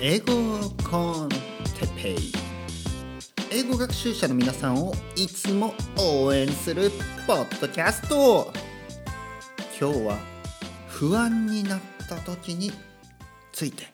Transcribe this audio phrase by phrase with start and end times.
[0.00, 0.32] 英語
[0.88, 2.32] コンテペイ
[3.52, 6.90] 英語学習者の皆さんをいつも応援する
[7.26, 8.52] ポッドキャスト。
[9.80, 10.18] 今日は
[10.88, 12.72] 不安になった時に
[13.52, 13.92] ついて。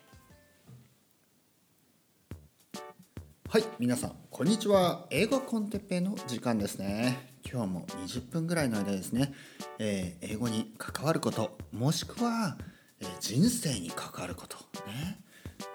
[3.48, 5.06] はい皆さんこんにちは。
[5.10, 7.36] 英語コンテッペイの時間ですね。
[7.50, 9.32] 今日も20分ぐらいの間ですね、
[9.78, 12.58] えー、英語に関わることもしくは、
[13.00, 14.56] え、人生に関わること
[14.86, 15.20] ね。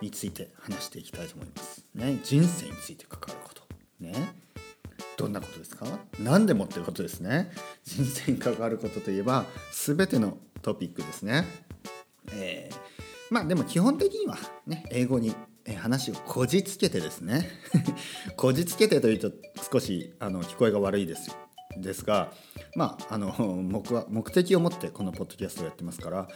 [0.02, 1.86] について話していきたいと思います。
[1.96, 2.20] ね。
[2.24, 3.64] 人生について関わること。
[4.00, 4.34] ね。
[5.18, 5.86] どんなことですか？
[6.20, 7.52] 何でもっていうことですね。
[7.84, 11.46] 人生に関わることといえば全てのトピックですね。
[12.32, 15.36] えー、まあでも基本的にはね英語に
[15.78, 17.50] 話をこじつけてですね。
[18.36, 19.32] こじつけてというと
[19.72, 21.36] 少しあの聞こえが悪いですよ。
[21.78, 22.32] ですが
[22.76, 26.28] まああの 目は目的を持ってこのポッドキャストをやってますから、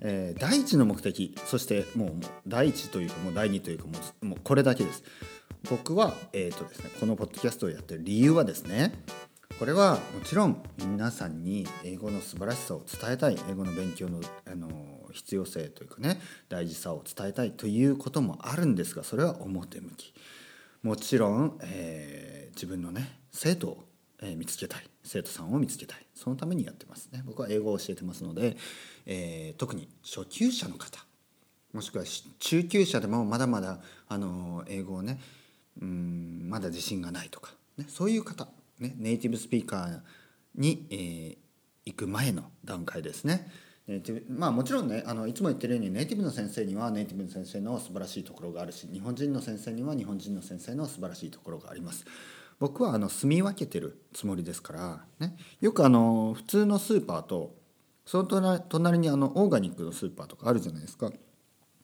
[0.00, 5.02] えー、第一の目的そしてもうもう第一というかもう第二というかもうもうこれだけです。
[5.70, 8.92] 僕は、えーとですね、このポッドキャストをやってる理由はですね
[9.58, 14.68] これはもちろん皆さんに英語の素晴らしさを伝えたい英語の勉強のあの
[15.12, 20.12] 必要性というかね大事さを伝えたいということもあるんですがそれは表向き。
[20.82, 23.84] もちろん、えー、自分のね生徒を
[24.24, 28.56] え見つけたい生徒さんを見つけたいそのためにやってますね僕は英語を教えてますので、
[29.06, 31.04] えー、特に初級者の方
[31.72, 32.04] もしくは
[32.38, 35.20] 中級者でもまだまだあの英語をね
[35.80, 40.00] うんまだ自信がないとか、ね、そういう方、ね、ネイティブスピーカー
[40.54, 41.36] に、えー、
[41.86, 43.50] 行く前の段階ですね。
[43.88, 52.04] ネイティブまあもちろんねあのいつも言ってるようにネイティブの先生にはネイティブの先生の素晴らしいところがあるし日本人の先生には日本人の先生の素晴らしいところがあります。
[52.58, 57.54] 僕はあの住み分けてるつもりですから、ね、よくあの普通のスーパーと
[58.06, 61.10] その隣にあのオーガニックのスーパーとかあるじゃないですか。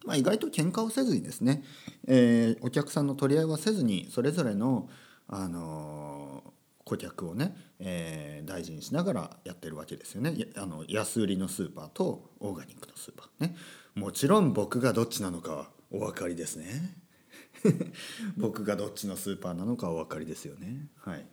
[0.04, 1.62] まあ、意外と喧嘩をせずにですね、
[2.06, 4.88] えー、お客さんの取り合いはせずにそれぞれの、
[5.28, 6.50] あのー、
[6.84, 10.34] 顧客をね、えー、大事にしながらやってるわけですよね。
[10.56, 13.56] あの安売りのスーパーとオーガニックのスーパーね。
[13.94, 16.96] もちろん僕がどっちなのかはお分かりですね。
[18.36, 20.88] 僕がどっちのスーパーなのかお分かりですよね。
[20.96, 21.26] はい、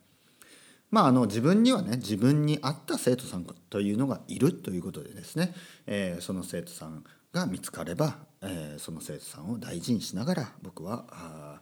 [0.91, 5.53] まああの自分にはね自分に合った生徒さんというのがいるということでですね、
[5.85, 11.61] えー、その生徒さんが見つかれば、えー、その生徒さんを大事にしながら僕はあ、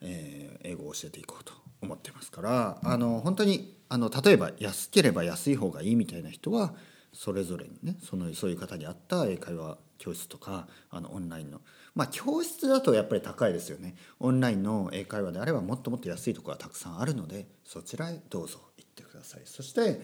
[0.00, 2.78] えー、英語を教えていこうと思ってますから。
[2.82, 6.74] あの本当にあの例えば安ければ安い方がいいみたいな人は
[7.12, 11.60] それぞれにねそのそういう方に合った英会話教室とかあのオンラインの。
[11.94, 13.94] まあ教室だとやっぱり高いですよね。
[14.18, 19.42] オンラインの英会話であればもっともっと安いところはたくさんあるのでそちらへどうぞ行ってください。
[19.44, 20.00] そして、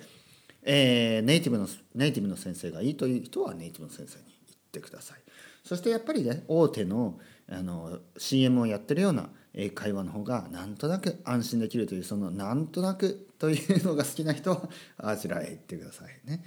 [0.63, 5.19] えー、ネイティブのネイティブの先生がいいという人はネイティブの先生に行ってください。
[5.65, 7.19] そしてやっぱりね大手の
[7.49, 14.69] あの CM をやってるような英会話の方がなんとなく安心できるというそのなんとなくというのが好きな人は
[14.99, 16.45] あちらへ行ってくださいね。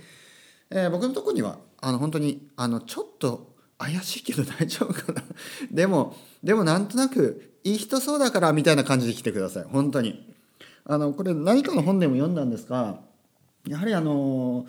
[0.71, 5.23] えー、僕のとこにはあの本当にあのちょっと怪しいけど大丈夫かな。
[5.71, 9.63] でもでもなんとなくいい人そうだからみたいな感じで来てください。
[9.63, 10.27] 本当に。
[10.85, 12.99] あのこれ何かの本でも読んだんですが
[13.67, 14.65] やはりあの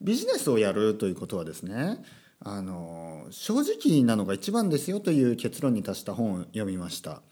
[0.00, 2.04] ビジネスをやるということはですね
[2.38, 7.22] あの正直なのが一番ですよという結論に達した本を読みました。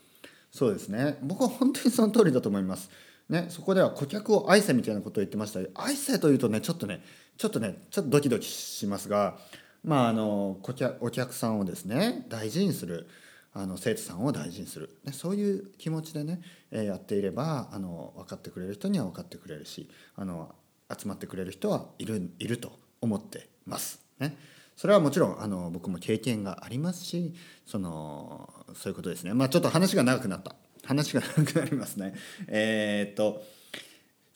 [0.51, 1.19] そうですね。
[1.23, 2.91] 僕は本当にその通りだと思います。
[3.29, 5.61] ね、そこでは顧客を愛せみたいなことを言ってました。
[5.81, 7.03] 愛せというとねちょっとね
[7.37, 9.37] ちょっとねちょっとドキドキしますが
[9.85, 10.59] まああの
[11.01, 13.09] お客さんをですね大事にする
[13.55, 16.41] あの生徒さんを大事にする、ね、そういう気持ちでね、
[16.71, 20.55] え、やっていればあの分かってくれる人には分かってくれるしあの
[20.97, 24.01] 集まってくれる人はいるいると思ってます。
[24.19, 24.37] ね、
[24.77, 27.35] それはもちろんあの僕も経験がありますし
[27.67, 29.35] そのそういうことですね。
[29.35, 30.55] まあちょっと話が長くなった。
[30.85, 32.15] 話が長くなりますね。
[32.49, 33.43] えー、っと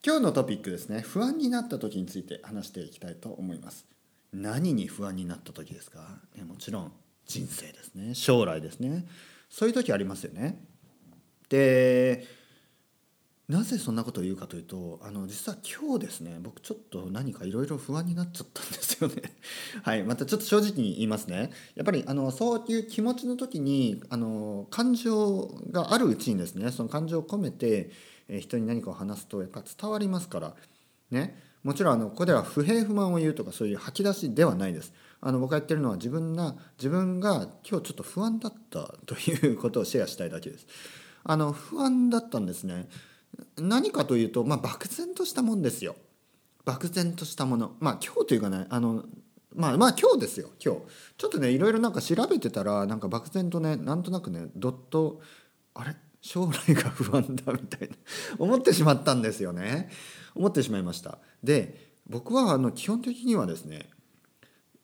[0.07, 3.87] 今日のトピックですね不安になった時について話していきたいと思います。
[4.33, 6.93] 何に不安になった時ですか、ね、もちろん
[7.27, 9.05] 人生ですね将来ですね
[9.51, 10.65] そういう時ありますよね。
[11.49, 12.25] で
[13.49, 19.15] なぜそんなことを言うかというとあの実は今日ですね僕ちょっと何かいろいろ不安になっちゃったんですよね
[19.85, 27.91] はいまたちょっと正直に言いますねやっぱりあのそういう気持ちの時にあの感情があるうちにですねその感情を込めて、
[28.29, 30.57] え人に何かを話すとやっぱ伝わりますから
[31.13, 34.93] ねもちろんあのここでは不平不満を言うとかそういう吐き出しではないです。
[35.21, 40.67] あの僕が言ってるのは自分が自分が今日ちょっと不安だったということをシェアしたいだけです。
[41.25, 42.89] あの不安だったんですね。
[43.59, 45.97] 何かというと、まあ、漠然としたもんですよ。
[46.65, 47.77] 漠然としたもの。
[47.81, 49.05] まあ今日というかねあの
[49.55, 50.81] まあまあ今日ですよ今日。
[51.17, 55.21] ちょっとねいろいろなんか調べてたらなんか漠然とねなんとなくねどっと
[55.75, 55.95] あれ？
[56.21, 57.95] 将来が不安だみたいな。
[58.39, 59.91] 思ってしまったんですよね。
[60.35, 61.19] 思ってしまいました。
[61.45, 63.89] で僕はあの基本的にはですね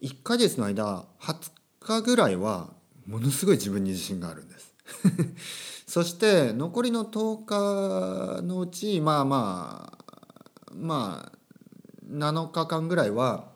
[0.02, 1.50] 1ヶ月の間20
[1.80, 2.70] 日ぐらいは
[3.06, 4.74] ものすごい自分に自信があるんです。
[5.92, 7.44] そして残りの10
[8.38, 11.32] 日のうちまあまあまあ
[12.10, 13.50] 7日間ぐらいは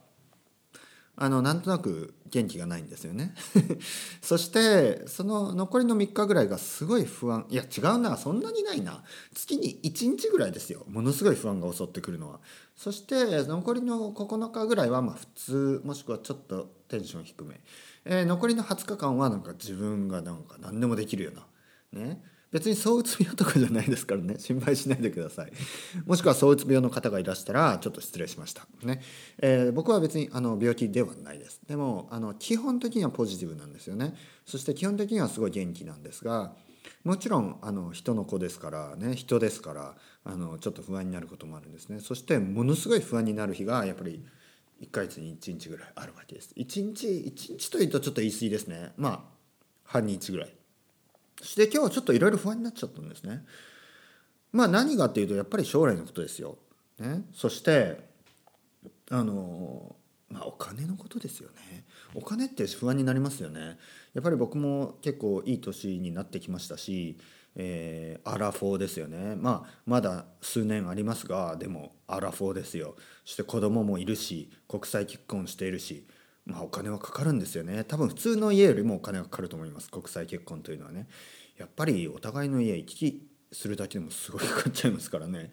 [1.16, 3.34] あのなんとなく元気がないんですよね。
[4.20, 7.46] そしてその残りの3日ぐらいがすごい不安。
[7.48, 9.02] いや違うなそんなにないな。
[9.34, 10.84] 月に1日ぐらいですよ。
[10.88, 12.40] ものすごい不安が襲ってくるのは。
[12.76, 17.62] そして残りの9日ぐらいはまあ普通もしくはちょっとテンション低め、
[18.04, 21.46] えー、残りの20日間はなんか自分がなんか何でもできるような
[21.96, 22.22] ね。
[22.52, 24.37] 別に躁うつ病とかじゃないですからね。
[24.40, 25.52] 心配しないでください。
[26.04, 28.66] もしくは躁うつ病の方がいらしたらちょっと失礼しました。
[28.82, 29.02] ね、
[29.38, 31.60] えー、僕は別にあの病気ではないです。
[31.66, 34.14] でもあの基本的にはポジティブなんですよね。
[34.44, 36.54] そして基本的にはすごい元気なんですが
[37.04, 42.00] もちろんあの人の子ですからね人ですからあのちょっと不安になることもあるんですね。
[42.00, 44.25] そしてものすごい不安になる日がやっぱり
[44.81, 46.54] 1ヶ月に1日ぐらいあるわけです。
[46.56, 46.64] 1
[46.94, 48.93] 日1日というとちょっと言い過ぎですね。
[48.96, 49.20] まあ
[49.84, 50.56] 半日ぐらい。
[51.44, 53.44] して今日はちょっといろいろ不安になっちゃったんですね。
[54.52, 56.58] まあ何がっていうとやっぱり将来のことですよ。
[56.98, 58.08] ね、そして
[59.10, 59.96] あの
[60.30, 61.84] まあお金のことですよね。
[62.14, 63.78] お金って不安になりますよね。
[64.14, 67.18] やっぱり僕も結構いい年になってきましたし、
[67.54, 69.36] えー、アラフォーですよね。
[69.36, 72.94] まあまだ数年ありますがでもアラフォーですよ。
[73.24, 76.06] そして子供もいるし国際結婚しているし。
[76.46, 77.84] まあ、お金はかかるんですよね。
[77.84, 79.90] 多分普通の家よりもお金がかかると思います。
[79.90, 81.08] 国際結婚というのはね。
[81.58, 85.50] やっぱりお互いの家行き来するだけでもすごいかかっちゃいますからね。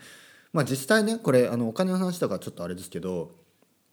[0.51, 3.31] まあ実際ねこれあのお金の話だからちょっとあれですけど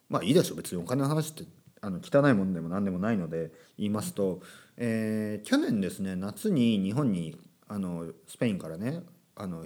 [0.09, 0.55] まあいいでしょ。
[0.57, 1.45] 別にお金の話って
[1.81, 4.41] あの汚いものでも何でもないので言いますと、
[4.77, 7.37] えー、去年ですね夏に日本に
[7.69, 9.03] あのスペインからね
[9.37, 9.65] あの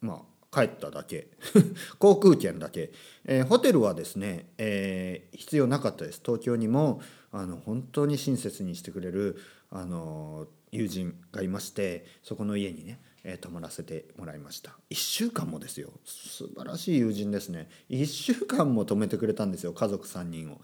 [0.00, 0.18] まあ
[0.54, 1.28] 帰っただけ。
[1.98, 2.92] 航空券だけ、
[3.24, 6.20] えー、ホテルはですね、えー、必要なかったです。
[6.24, 7.00] 東京にも
[7.32, 9.36] あの本当に親切にしてくれる
[9.70, 14.76] あの友人がいましてそこの家にね、えー、泊まらせてもらいました。
[14.90, 15.90] 1週間もですよ。
[16.04, 17.68] 素晴らしい友人ですね。
[17.90, 20.60] 1週間も泊めてくれたんですよ家族3人を。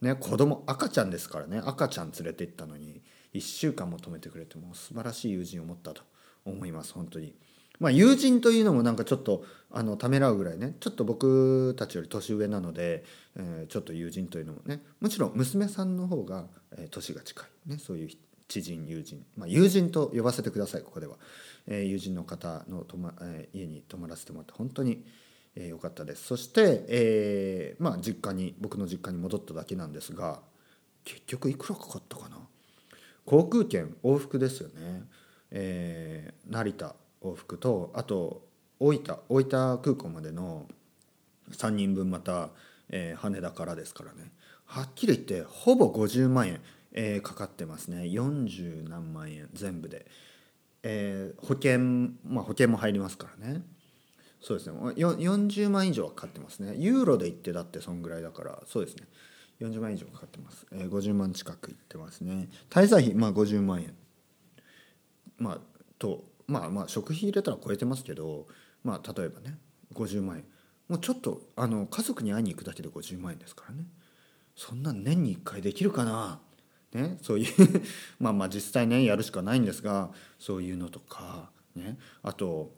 [0.00, 1.60] ね子供赤ちゃんですからね。
[1.64, 3.02] 赤ちゃん連れて行ったのに
[3.34, 6.02] 1週間も泊めてくれても素晴らしい友人を持ったと
[6.44, 7.34] 思います本当に。
[7.80, 13.04] まあ、友人というのもなんかちょっとあのためらうぐらいねちょっと僕たちより年上なので、
[13.36, 16.44] えー、ちょっと友人というのもねもちろん娘さんの方が、
[16.76, 18.08] えー、年が近い、ね、そういう
[18.46, 21.16] 知人友人、まあ、友人と呼ばせてくださいここでは、
[21.66, 25.04] えー、友人の方のと、まえ、家に泊まらせてもらって本当に
[25.56, 26.24] 良、えー、かったです。
[26.24, 30.40] そして、えーまあ、実家に僕の実家に戻っただけなんですが
[31.04, 32.38] 結局いくらかかったかな。
[33.24, 35.02] 航空券往復ですよね、
[35.50, 36.94] えー、成田。
[37.24, 38.42] 往復とあと
[38.78, 40.66] 大分大分空港までの
[41.50, 42.50] 3人分また、
[42.90, 44.32] えー、羽田からですからね。
[44.66, 46.60] はっきり言ってほぼ50万円、
[46.92, 48.02] えー、かかってますね。
[48.02, 50.06] 40何万円全部で、
[50.82, 51.78] えー、保険
[52.26, 53.62] まあ保険も入りますからね。
[54.40, 54.78] そうですね。
[54.78, 56.74] 40万以上はかかってますね。
[56.76, 58.62] ユーロで言ってだってそんぐらいだから。
[58.66, 59.06] そうですね。
[59.60, 62.48] 40万以上かかってます、えー、50万近くいってますね。
[62.68, 63.94] 滞在費まあ50万円。
[65.38, 65.58] まあ
[65.98, 68.46] とまあまあ食費入れたら超えてますけど
[68.82, 69.58] まあ例えばね
[69.94, 70.44] 50万円。
[70.88, 73.84] もうちょっとあの家族に会いに行くだけで50万円ですからね。
[74.54, 76.40] そんな年に1回できるかな？
[76.92, 77.46] ねそういう
[78.20, 81.98] まあまあ実際ねやるしかないんですがそういうのとかね。
[82.22, 82.72] あと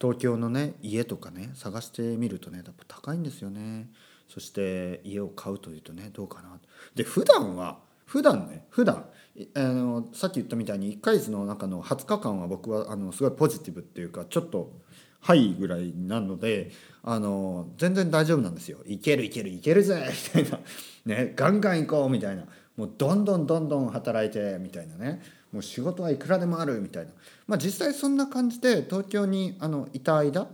[0.00, 3.90] 東京のね家とかね探してみるとねやっぱ高いんですよね。
[4.28, 6.58] そして家を買うというとねどうかな。
[6.94, 9.08] で普段は普段ね普段
[9.54, 14.72] あのさっき言ったみたいに1ヶ月の中の20日間は僕はあのすごいポジティブっていうかちょっと
[15.20, 16.70] ハイぐらいなので
[17.02, 18.78] あの全然大丈夫なんですよ。
[18.86, 20.60] いけるいけるいけるぜ みたいな、
[21.06, 22.44] ね、ガンガン行こうみたいな。
[22.76, 25.20] もうどんどんどんどん働いてみたいなね。
[25.52, 27.10] もう仕事はいくらでもあるみたいな。
[27.46, 30.48] まあ実際そんな感じで東京にあのいた間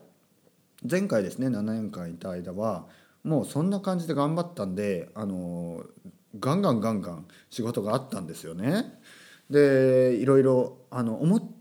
[0.89, 2.87] 前回ですね7年間いた間は
[3.25, 5.85] もうそんな感じで頑張ったんであの
[6.40, 9.00] ガンガンガンガン仕事があったんですよね。
[9.50, 11.54] でいろいろあの思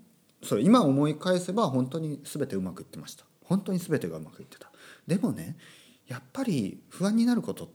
[0.44, 3.26] それ今思い返せば本当に全てうまくいってました。
[3.44, 4.72] 本当に全てがうまくいってた。
[5.06, 5.58] でもね
[6.08, 7.72] やっぱり不安になること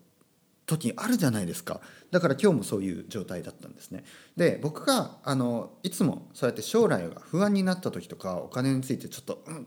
[0.66, 1.80] 時あるじゃないですか。
[2.11, 4.04] だから今日もそういう状態だったんですね。
[4.37, 9.66] で僕があのいつもそうやって将来が不安になった時とかお金についてちょっと、うん、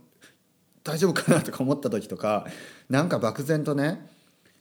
[0.84, 2.46] 大丈夫かなとか思った時とか
[2.90, 4.08] なんか漠然とね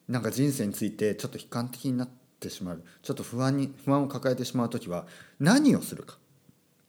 [0.09, 5.07] なんか人生についてちょっと悲観的になってってしまうちょっと不安に不安を抱えてしまう時は
[5.41, 6.19] 何をするか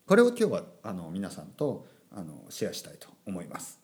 [0.05, 3.79] これを今日はあの皆さんとあのシェアしたいと思います。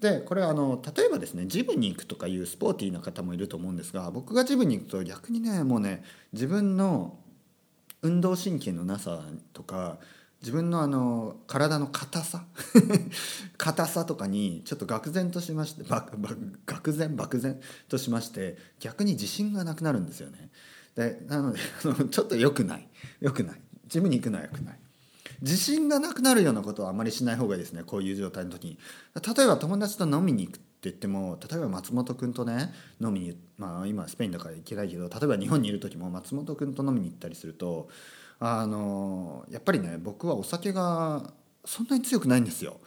[0.00, 6.02] でこれあの例えばですねジムに行くとかいうスポーティーな方もいると思うんですが僕がジムに行くと逆にねもうね
[6.34, 7.16] 自分の
[8.02, 9.22] 運動神経のなさ
[9.54, 9.98] とか
[10.42, 12.44] 自分のあの体の硬さ
[13.56, 20.50] 硬さとかにちょっと愕然としまして愕然漠然としまして逆に自信がなくなるんですよね。
[20.96, 21.58] でなので
[22.10, 22.88] ちょっと良くない。
[23.20, 23.60] 良くない。
[23.86, 24.78] ジムに行くのは良くない。
[25.42, 27.82] 自信がなくなるようなことはあまりしない方がいいですね。
[27.84, 28.78] こういう状態の時に。
[29.14, 37.88] 例えば友達と飲みに行くって言っても例えば松本君とね飲みにまあ今スペインだから行けないけど例えば日本にいる時も松本君と飲みに行ったりすると
[38.38, 41.32] あのやっぱりね僕はお酒が
[41.64, 42.80] そんなに強くないんですよ。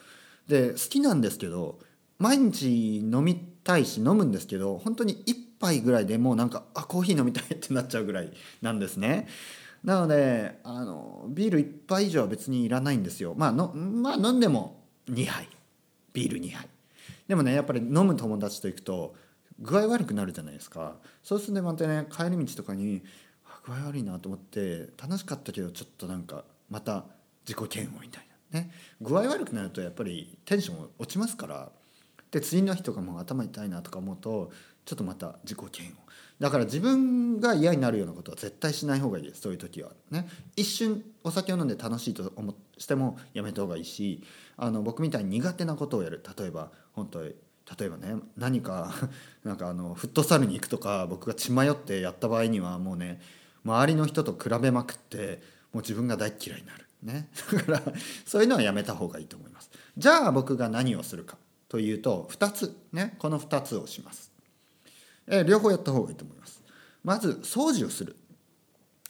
[0.47, 1.79] で好きなんですけど
[2.17, 9.27] 毎日飲みたいし飲むんですけど本当に1杯ぐらいでもうなんかあコーヒー飲みたいってなっちゃうぐらいなんですね。
[9.83, 13.33] なのであのビール1杯以上は別にいらないんですよ。
[13.37, 15.47] まあのまあ飲んでも2杯。
[16.13, 16.67] ビール2杯。
[17.27, 19.15] でもねやっぱり飲む友達と行くと
[19.59, 20.95] 具合悪くなるじゃないですか。
[21.23, 23.03] そうするとまたね帰り道とかに
[23.65, 27.05] 具合悪いなと思って楽しかったけどちょっとなんかまた
[27.47, 28.59] 自己嫌悪みたいな。
[28.59, 28.71] ね。
[29.01, 31.71] 具合悪くなるとやっぱりテンション落ちますから。
[32.31, 34.51] で次の日とかも頭痛いなとか思うと
[34.89, 35.95] ちょっとまた自己嫌悪。
[36.39, 39.41] だから自分が嫌になるようなことは絶対しない方がいいです。
[39.41, 40.27] そういう時はね。
[40.55, 44.23] 一瞬お酒を飲んで楽しいと思してもやめた方がいいし
[44.57, 46.23] あの僕みたいに苦手なことをやる。
[46.39, 47.33] 例えば本当例
[47.81, 48.91] えばね何か
[49.45, 53.21] なんかあのフットサルに行くとか僕が血迷ってやった場合にはもうね
[53.63, 56.87] 周りの人と比べまくってもう自分が大っ嫌いになる。
[57.03, 57.29] ね。
[57.53, 57.93] だから
[58.25, 59.69] そういうのはやめた方がいいと思います。
[59.95, 64.28] じゃあ僕が何をするかというと2つねこの2つをします。
[65.29, 66.63] え両方やった方がいいと思います。
[67.03, 68.15] まず掃除をする。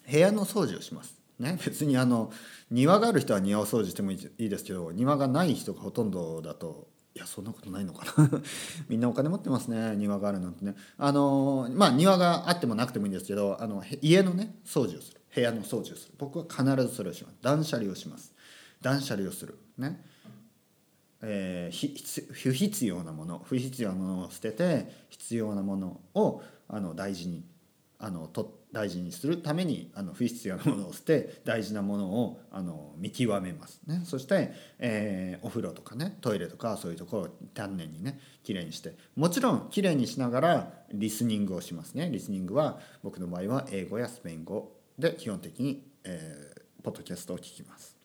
[0.10, 1.20] 部屋の掃除をします。
[1.40, 2.32] ね別にあの
[2.70, 8.30] 庭がある人は庭を掃除してもいいですけど庭がない人がほとんどだといやそんなことないのかな。
[8.90, 10.76] みんなお金持ってますね庭があるなんてね。
[10.98, 15.22] あのまあ庭があってもなくてもいいんですけどあの家のね掃除をする。
[15.34, 16.14] 部屋の掃除をする。
[16.18, 17.36] 僕は必ずそれをします。
[17.42, 18.34] 断捨離をします。
[18.82, 19.58] 断捨離をする。
[19.78, 20.04] ね。
[21.22, 27.44] えー、不必要なもの不必要なものを捨てて必要なものをあの大事に
[27.98, 38.96] あのと大事にするためにあの不必要なものを捨て大事なものをあの見極めます、ね、そして、えー、お風呂とかねトイレとかそういうところを丹念にねきれいにして。
[39.16, 42.10] もちろんきれいにしながらリスニングをしますね。
[42.10, 47.98] リスニングは僕の場合は英語やスペイン語で基本的に、えー、ポッドキャストを聞きます。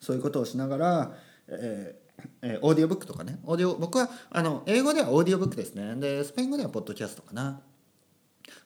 [0.00, 1.12] そういうことをしながら、
[1.48, 2.07] えー
[2.42, 3.38] えー、オーディオブックとかね。
[3.44, 5.94] オーディオ僕はあの英語ではオーディオブックですね。
[5.96, 7.60] でスペイン語ではポッドキャストかな。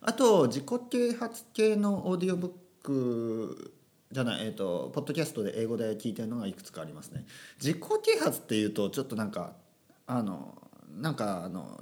[0.01, 2.51] あと自己啓発系のオーディオブッ
[2.83, 3.75] ク
[4.11, 7.25] じゃない、えーと、ポッドキャストで英語で聞いてるのがいくつかありますね。
[7.61, 9.55] 自己啓発っていうとちょっとなんか
[10.07, 11.81] あのなんかあの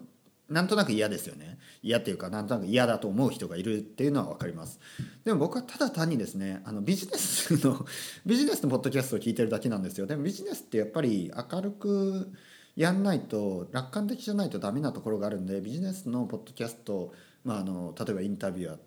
[0.50, 1.58] なんとなく嫌ですよね。
[1.82, 4.80] 嫌っていうかなんとなく嫌だと思う人がいるっていうのは分かります。
[5.24, 7.86] でも僕はただ単にですねあのビジネスの
[8.26, 10.06] ビジネスのポッドキャストを聞いてるだけなんですよ。
[10.06, 12.32] でもビジネスってやっぱり明るく
[12.74, 17.14] やんないと楽観的じゃないとダメなところがあるんでビジネスのポッドキャスト、
[17.44, 18.78] まあ、あの例えばインタビュアー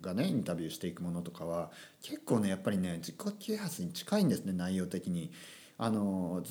[0.00, 1.70] がねインタビューしていくものとかは
[2.02, 5.30] 結構ねやっぱりね自己啓発に近いんですね内容的に。
[5.78, 6.42] あの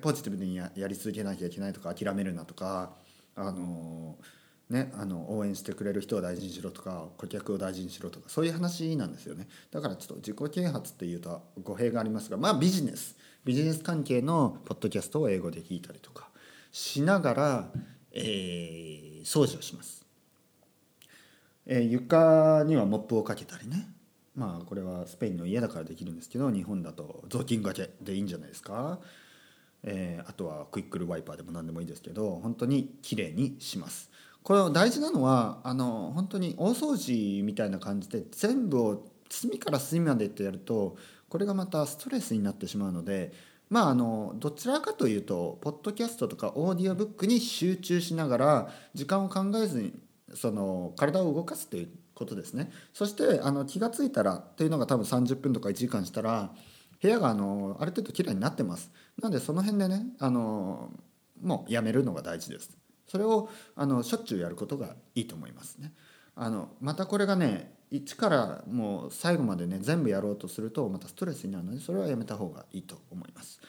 [0.00, 2.96] ポジティブにやり続けなきゃいけないとか諦めるなとか
[3.34, 4.16] あの
[4.70, 9.46] ね、あの応援してくれる人を大事にしろとか顧客を大事にしろとかそういう話なんですよね。
[9.70, 13.16] だからちょっと自己啓発っていうと語弊がありますがまあビジネス。
[13.44, 16.28] ビジネス関係のポッドキャストを英語で聞いたりとか
[16.70, 17.68] しながら、
[18.12, 20.06] えー、掃除をします、
[21.66, 23.88] えー、床にはモップをかけたりね。
[24.34, 29.00] まあこれはスペインの家だからできるんですけど日本だと雑巾がけでいいんじゃないですか。
[29.84, 34.10] えー、あとはクイックルワイパーでも何でもいいですけど本当にきれいにします。
[34.42, 40.96] これ大事なのはあの本当に大掃除みたいな感じで全部を隅から隅までってやると
[41.28, 43.32] これがまたストレスになってしまうので
[43.70, 49.92] まああのどちらかというとポッドキャストとかオーディオブックに集中しながら時間を考えずに
[50.34, 56.50] その体を動かすということですねそしてあの気が付いたらっていうのが多分30分とか1時間したら
[57.00, 58.90] 部屋があのある程度きれいになってます
[59.20, 60.90] なのでその辺でねあの
[61.40, 62.76] もうやめるのが大事です。
[63.06, 65.92] それをあのしょっちゅうやることがいいと思いますね。
[66.34, 73.60] あのまたこれがね一からもう最後までね全部やろうとするとまたストレスになるのでそれはやめた方がいいと思います。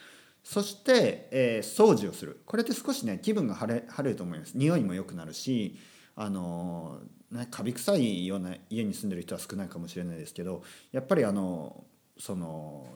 [0.44, 2.42] そして、えー、掃除をする。
[2.46, 4.58] これって少しね気分が晴れ晴れると思います。
[4.58, 5.78] 匂いも良くなるし
[6.16, 7.00] あの
[7.32, 11.84] ねカビ臭いような家に住んでる人は少ないかもしれないですけどやっぱりあの
[12.18, 12.88] その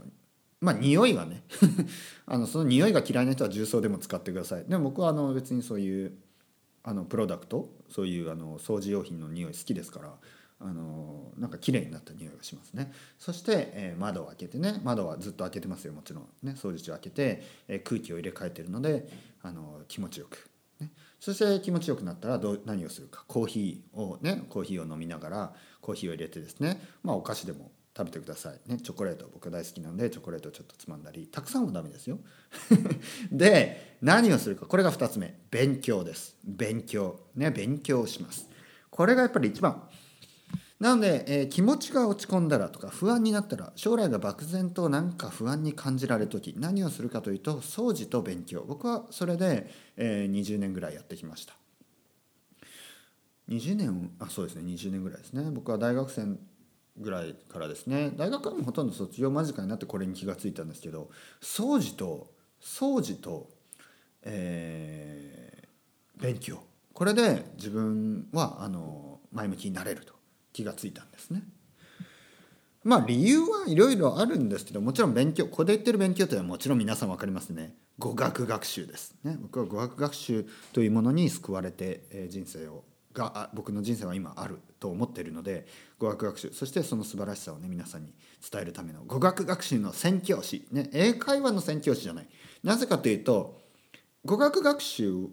[0.60, 1.44] まあ匂いがね
[2.26, 4.66] あのその匂いが嫌いな人は重曹でも使ってください。
[4.66, 6.14] でも僕はあの別にそういう
[6.84, 10.18] あのプロダクトそういうあの掃除用品の匂い好きですから
[10.60, 12.92] あのなんか綺麗になった匂いがしますね。
[13.20, 16.28] そして、えー、窓を開けてね窓はずっと開けてますよもちろん。
[16.42, 19.08] ね掃除中開けて、えー、空気を入れ替えてるので
[19.44, 20.50] あの気持ちよく、
[20.80, 23.24] ね、そして気持ちよくなったらどう何をするか。
[23.28, 26.82] コーヒーをねコーヒーを飲みながらコーヒーを入れてですね。
[27.04, 28.70] まあお菓子でも食べてください。
[28.70, 32.20] ねチョコレート僕大好きなんでチョコレートちょっとつまんだりたくさんはダメですよ。
[33.32, 34.68] で何をするか。
[34.68, 35.40] これが2つ目。
[35.50, 36.36] 勉強です。
[36.44, 37.20] 勉強。
[37.36, 38.48] ね勉強します。
[38.92, 39.90] これがやっぱり一番。
[40.80, 48.64] なので、えー、気持ちが落ち込んだらとか不安になったら将来が漠然となんか不安に感じられる時何をするかというと掃除と勉強。
[48.68, 51.56] 僕はそれで、えー、20年ぐらいやってきました。
[53.50, 54.72] 20年あそうですね。
[54.72, 55.50] 20年ぐらいですね。
[55.50, 56.38] 僕は大学生
[57.00, 58.12] ぐらいからですね。
[58.16, 61.10] 大学はもほとんど卒業間近になってこれに気が付いたんですけど
[61.42, 63.50] 掃除と掃除と、
[64.24, 66.60] えー、勉強。
[66.94, 70.14] これで自分はあの前向きになれると
[70.54, 71.44] 気が付いたんですね。
[72.84, 77.76] まあ理由はいろいろあるんですけどもちろん勉強ここで言ってる勉強というのはもちろん皆さん分かりますね。
[78.00, 82.84] 語学学習です、ね、僕は語学学習というものに救われて、え人生を
[83.18, 85.66] が僕の人生は今あると思っているので
[85.98, 88.14] 語学学習そしてその素晴らしさをね皆さんに
[88.52, 92.28] 伝えるための語学学習の宣教師、ね、英会話の宣教師じゃない。
[92.64, 93.60] なぜかというと
[94.24, 95.28] 語学学習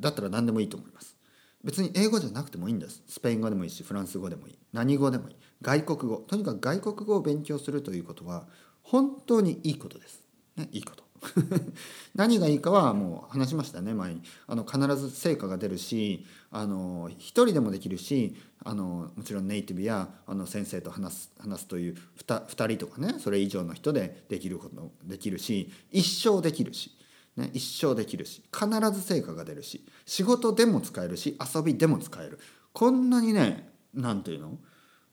[0.00, 1.16] だったら何でもいいと思います。
[1.62, 3.02] 別に英語じゃなくてもいいんです。
[3.06, 4.58] スペイン語でもいいしフランス語でもいい。
[4.72, 5.36] 何語でもいい。
[5.62, 6.16] 外国語。
[6.26, 8.46] とにかく外国語を勉強するということは
[8.82, 10.22] 本当にいいことです、
[10.56, 11.07] ね、いいこと。
[12.14, 14.22] 何がいいかはもう話しましたね前に。
[14.46, 18.34] あの必ず成果が出るしあの一人でもできるし
[18.64, 21.96] あのもちろんネイティブやあの先生と話す話すという
[22.26, 26.96] 2, 2人とかねそれ以上の人でできることできるし一生できるし、
[27.36, 32.38] ね、一生できるし必ず成果が出るし仕事でも使えるし遊びでも使える。
[32.72, 34.58] こんなにね何て言うの？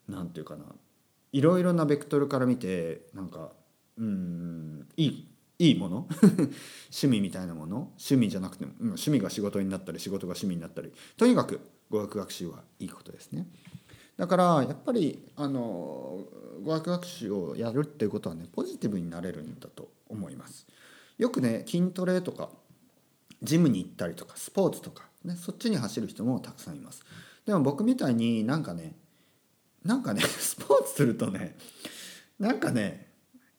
[0.07, 0.65] 何て言うかな。
[1.31, 3.51] いろいろなベクトルから見てなんか
[3.97, 6.07] うんいいいいもの？
[6.91, 7.77] 趣味みたいなもの？
[7.97, 13.47] 趣味じゃなくても、趣味が仕事になったり仕事が趣味になったりとにかく語学学習はいいことですね。
[14.17, 16.23] だからやっぱりあの
[16.63, 20.65] 語学学習をやるっていうことはねポジティブになれるんだと思います。
[21.17, 22.49] よくね筋トレとか
[23.43, 27.03] ジムに行ったりとかスポーツとか、ね、そっちに走る人もたくさんいます。
[27.45, 28.95] でも僕みたいになんかね
[29.83, 31.57] なんかね スポーツするとね
[32.39, 33.04] なんかね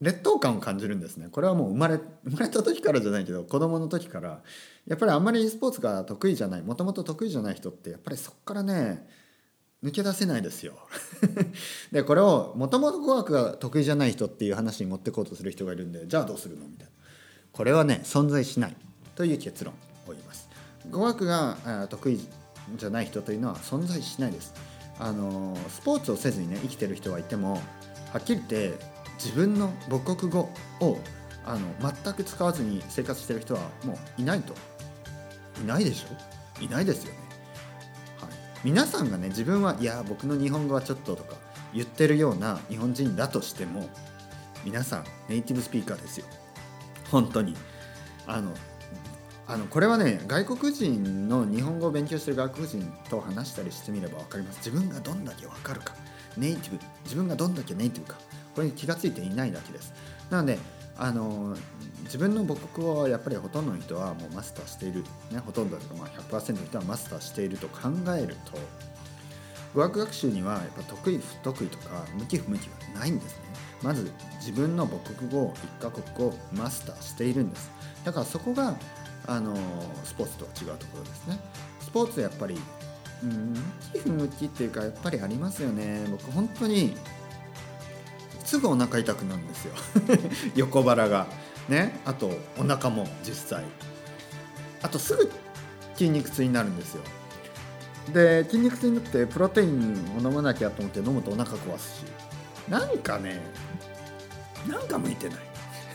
[0.01, 1.29] 劣等感を感じるんですね。
[1.31, 4.43] これはもう生まれ生まれた時からじゃないけど子供の時から。
[4.87, 9.09] やっぱりあんまりスポーツが得意じゃないもともと得意じゃない人ってやっぱりそこからね
[9.83, 10.75] 抜け出せないですよ。
[11.91, 16.93] でこれをもともと語学が得意じゃない人っていう話に持ってこうとする人がいるんでじゃあどうするのみたいな。
[17.53, 18.77] これはね存在しない。
[19.17, 19.73] という結論
[20.07, 20.49] を言います。
[20.91, 22.21] 語学が得意
[22.77, 24.55] じゃない人というのは存在しないです。
[24.99, 27.55] あのスポーツをせずにね生きてる人はいても
[28.13, 30.51] はっきり言って自分の母国語
[30.81, 30.99] を
[31.45, 34.55] あの全く使わずに生活してる人はもういないと。
[35.63, 37.19] いないでしょいないですよね、
[38.21, 38.31] はい、
[38.63, 41.37] 皆さんがね自分はいや僕の日本語はちょっととか
[41.73, 43.89] 言ってるような日本人だとしても
[44.65, 46.27] 皆さんネイティブスピーカーですよ。
[47.11, 47.57] 本当に。
[48.27, 48.53] あの
[49.49, 54.59] あのこれはね外国人の日本語を勉強してる外国人と話したりしてみれば分かります。
[54.59, 55.95] 自分がどんだけ分かるか。
[56.37, 58.19] ネイティブ自分がどんだけネイティブか。
[58.57, 59.93] これに気が付いていないだけです。
[60.31, 60.59] なので
[60.99, 61.55] あの
[62.05, 68.59] 自分の母国語はやっぱりほとんどの人はもうマスターしている、ね、ほとんどまあ100%の人はマスターしていると考えると
[69.75, 73.43] 語学学習にはやっぱ得意不得意とか向き不向きはないんですね。
[73.83, 77.71] まず自分の母国語1カ国語をマスターしているんです。
[78.05, 78.75] だからそこが
[79.27, 79.55] あの
[80.05, 81.39] スポーツとは違うところですね。
[81.81, 82.57] スポーツやっぱり
[83.23, 83.61] うん向
[83.93, 86.07] き不向きっていうかやっぱりありますよね。
[86.11, 86.97] 僕本当に
[88.47, 89.75] すぐお腹痛くなるんですよ。
[90.55, 91.27] 横腹が。
[91.69, 92.01] ね。
[92.05, 93.65] あとお腹も実際
[94.83, 95.31] あとすぐ
[95.95, 97.03] 筋肉痛になるんですよ。
[98.15, 102.05] で筋肉痛になってプロテインを飲まなきゃと思って飲むとお腹壊すし。
[102.69, 103.41] なんかね
[104.69, 105.39] なんか向いてない。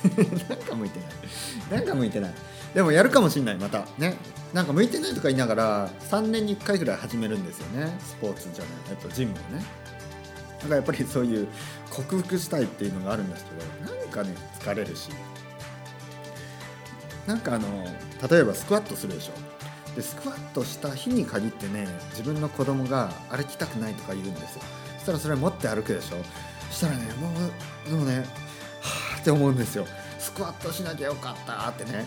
[0.49, 1.79] なんか向いてない。
[1.79, 2.33] なんか向いてない。
[2.73, 3.85] でもやるかもしんないまた。
[3.97, 4.17] ね。
[4.53, 7.97] なんか向いてないとか言いながら3年に1回ぐらい始めるんですよね。
[7.99, 8.73] スポーツじゃない。
[8.89, 9.63] えっとジムをね。
[10.63, 11.47] だからやっぱりそういう
[11.89, 13.51] 克服したいっていうのがあるんですけ
[13.87, 15.09] どなんかね疲れるし
[17.25, 17.67] なんかあの
[18.29, 19.33] 例えばスクワットするでしょ。
[19.95, 24.61] でスクワットした日に限ってね自分の子供が歩きたくないとか言うんですよ。
[24.97, 26.17] そしたらそれ持って歩くでしょ。
[26.69, 27.29] そしたらねも
[27.87, 28.23] うでもねは
[29.17, 29.85] あって思うんですよ。
[30.17, 32.05] スクワットしなきゃよかったってね。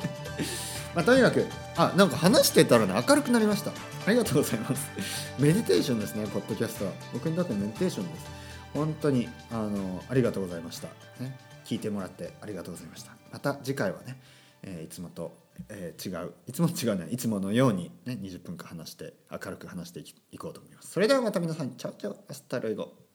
[0.94, 1.46] まあ、とにかく
[1.78, 3.70] あなんか話してたらね明るくなりました。
[4.06, 4.90] ありがとうございます。
[5.38, 6.92] メディテーションですねポッドキャストは。
[7.12, 8.26] 僕にとってメディテーションです。
[8.72, 10.88] 本当にあのありがとうございました、
[11.20, 13.12] ね、聞いてもらってありがとうございました。
[13.30, 14.20] また次回はね、
[14.62, 15.36] えー、いつもと、
[15.68, 20.90] えー、違ういつも違うねいつものようにね20分間話して明るく話していこうと思います。
[20.92, 23.05] それではまた皆さん chao chao hasta luego。